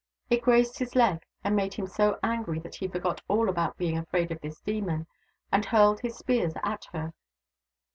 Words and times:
It 0.31 0.41
grazed 0.41 0.79
his 0.79 0.95
leg, 0.95 1.21
and 1.43 1.55
made 1.55 1.75
him 1.75 1.85
so 1.85 2.17
angry 2.23 2.57
that 2.61 2.73
he 2.73 2.87
forgot 2.87 3.21
all 3.27 3.47
about 3.47 3.77
being 3.77 3.99
afraid 3.99 4.31
of 4.31 4.41
this 4.41 4.59
demon, 4.59 5.05
and 5.51 5.63
hurled 5.63 5.99
his 5.99 6.17
spears 6.17 6.53
at 6.63 6.85
her. 6.85 7.13